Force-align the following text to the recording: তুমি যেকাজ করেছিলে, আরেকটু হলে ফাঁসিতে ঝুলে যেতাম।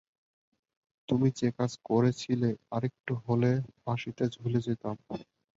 তুমি 1.09 1.27
যেকাজ 1.39 1.71
করেছিলে, 1.89 2.49
আরেকটু 2.71 3.13
হলে 3.25 3.51
ফাঁসিতে 3.81 4.23
ঝুলে 4.35 4.59
যেতাম। 4.67 4.95